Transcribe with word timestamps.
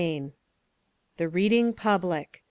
II. 0.01 0.33
The 1.17 1.29
Reading 1.29 1.73
Public. 1.73 2.39